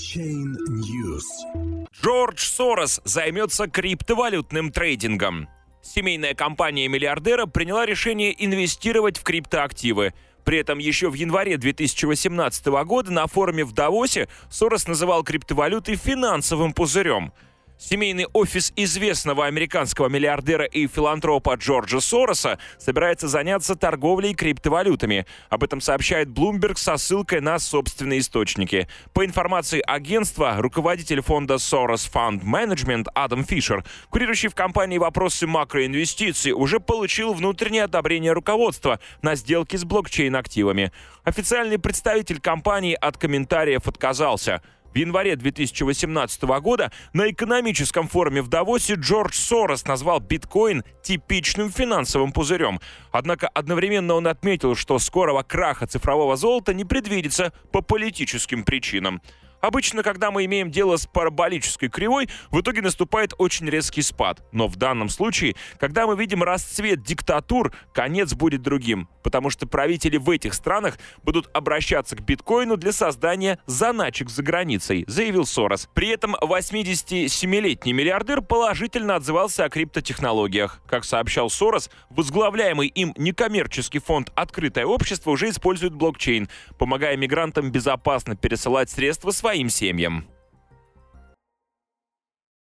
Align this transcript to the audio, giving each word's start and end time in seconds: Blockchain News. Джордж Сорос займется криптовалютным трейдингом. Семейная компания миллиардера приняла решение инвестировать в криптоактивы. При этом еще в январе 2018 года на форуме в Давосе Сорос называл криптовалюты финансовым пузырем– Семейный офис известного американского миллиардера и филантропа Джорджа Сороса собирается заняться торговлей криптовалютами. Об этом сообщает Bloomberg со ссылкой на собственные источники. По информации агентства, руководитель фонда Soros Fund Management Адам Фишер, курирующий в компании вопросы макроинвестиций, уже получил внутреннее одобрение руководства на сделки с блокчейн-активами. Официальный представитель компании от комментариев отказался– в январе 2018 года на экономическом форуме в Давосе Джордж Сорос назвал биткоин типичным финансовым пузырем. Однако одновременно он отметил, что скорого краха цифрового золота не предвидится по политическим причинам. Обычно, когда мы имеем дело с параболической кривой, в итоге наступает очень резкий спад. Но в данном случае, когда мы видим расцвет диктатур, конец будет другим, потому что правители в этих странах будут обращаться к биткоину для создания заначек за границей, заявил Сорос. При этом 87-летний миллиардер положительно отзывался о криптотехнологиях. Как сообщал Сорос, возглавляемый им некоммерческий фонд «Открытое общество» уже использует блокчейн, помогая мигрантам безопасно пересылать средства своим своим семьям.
Blockchain 0.00 0.56
News. 0.68 1.24
Джордж 2.02 2.42
Сорос 2.42 3.02
займется 3.04 3.66
криптовалютным 3.66 4.72
трейдингом. 4.72 5.48
Семейная 5.82 6.34
компания 6.34 6.88
миллиардера 6.88 7.44
приняла 7.44 7.84
решение 7.84 8.34
инвестировать 8.42 9.18
в 9.18 9.24
криптоактивы. 9.24 10.14
При 10.44 10.58
этом 10.58 10.78
еще 10.78 11.10
в 11.10 11.14
январе 11.14 11.58
2018 11.58 12.66
года 12.86 13.12
на 13.12 13.26
форуме 13.26 13.62
в 13.64 13.72
Давосе 13.72 14.28
Сорос 14.48 14.88
называл 14.88 15.22
криптовалюты 15.22 15.96
финансовым 15.96 16.72
пузырем– 16.72 17.32
Семейный 17.82 18.26
офис 18.34 18.74
известного 18.76 19.46
американского 19.46 20.08
миллиардера 20.08 20.66
и 20.66 20.86
филантропа 20.86 21.54
Джорджа 21.54 22.00
Сороса 22.00 22.58
собирается 22.76 23.26
заняться 23.26 23.74
торговлей 23.74 24.34
криптовалютами. 24.34 25.24
Об 25.48 25.64
этом 25.64 25.80
сообщает 25.80 26.28
Bloomberg 26.28 26.76
со 26.76 26.98
ссылкой 26.98 27.40
на 27.40 27.58
собственные 27.58 28.18
источники. 28.18 28.86
По 29.14 29.24
информации 29.24 29.82
агентства, 29.84 30.56
руководитель 30.58 31.22
фонда 31.22 31.54
Soros 31.54 32.06
Fund 32.12 32.42
Management 32.44 33.06
Адам 33.14 33.44
Фишер, 33.44 33.82
курирующий 34.10 34.50
в 34.50 34.54
компании 34.54 34.98
вопросы 34.98 35.46
макроинвестиций, 35.46 36.52
уже 36.52 36.80
получил 36.80 37.32
внутреннее 37.32 37.84
одобрение 37.84 38.32
руководства 38.32 39.00
на 39.22 39.36
сделки 39.36 39.76
с 39.76 39.86
блокчейн-активами. 39.86 40.92
Официальный 41.24 41.78
представитель 41.78 42.40
компании 42.40 42.92
от 42.92 43.16
комментариев 43.16 43.88
отказался– 43.88 44.62
в 44.92 44.98
январе 44.98 45.36
2018 45.36 46.42
года 46.60 46.90
на 47.12 47.30
экономическом 47.30 48.08
форуме 48.08 48.42
в 48.42 48.48
Давосе 48.48 48.94
Джордж 48.94 49.34
Сорос 49.34 49.86
назвал 49.86 50.20
биткоин 50.20 50.84
типичным 51.02 51.70
финансовым 51.70 52.32
пузырем. 52.32 52.80
Однако 53.12 53.48
одновременно 53.48 54.14
он 54.14 54.26
отметил, 54.26 54.74
что 54.74 54.98
скорого 54.98 55.42
краха 55.42 55.86
цифрового 55.86 56.36
золота 56.36 56.74
не 56.74 56.84
предвидится 56.84 57.52
по 57.72 57.80
политическим 57.82 58.64
причинам. 58.64 59.22
Обычно, 59.60 60.02
когда 60.02 60.30
мы 60.30 60.44
имеем 60.46 60.70
дело 60.70 60.96
с 60.96 61.06
параболической 61.06 61.88
кривой, 61.88 62.28
в 62.50 62.60
итоге 62.60 62.82
наступает 62.82 63.34
очень 63.38 63.68
резкий 63.68 64.02
спад. 64.02 64.42
Но 64.52 64.68
в 64.68 64.76
данном 64.76 65.08
случае, 65.08 65.54
когда 65.78 66.06
мы 66.06 66.16
видим 66.16 66.42
расцвет 66.42 67.02
диктатур, 67.02 67.72
конец 67.92 68.32
будет 68.32 68.62
другим, 68.62 69.08
потому 69.22 69.50
что 69.50 69.66
правители 69.66 70.16
в 70.16 70.30
этих 70.30 70.54
странах 70.54 70.98
будут 71.22 71.50
обращаться 71.52 72.16
к 72.16 72.22
биткоину 72.22 72.76
для 72.76 72.92
создания 72.92 73.58
заначек 73.66 74.30
за 74.30 74.42
границей, 74.42 75.04
заявил 75.06 75.44
Сорос. 75.44 75.88
При 75.94 76.08
этом 76.08 76.34
87-летний 76.36 77.92
миллиардер 77.92 78.40
положительно 78.40 79.16
отзывался 79.16 79.64
о 79.64 79.68
криптотехнологиях. 79.68 80.80
Как 80.86 81.04
сообщал 81.04 81.50
Сорос, 81.50 81.90
возглавляемый 82.08 82.88
им 82.88 83.12
некоммерческий 83.16 84.00
фонд 84.00 84.32
«Открытое 84.34 84.86
общество» 84.86 85.30
уже 85.30 85.50
использует 85.50 85.94
блокчейн, 85.94 86.48
помогая 86.78 87.16
мигрантам 87.16 87.70
безопасно 87.70 88.36
пересылать 88.36 88.90
средства 88.90 89.30
своим 89.30 89.49
своим 89.50 89.68
семьям. 89.68 90.29